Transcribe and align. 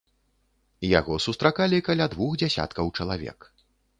Яго 0.99 1.17
сустракалі 1.25 1.83
каля 1.89 2.09
двух 2.15 2.31
дзясяткаў 2.43 2.85
чалавек. 3.01 3.39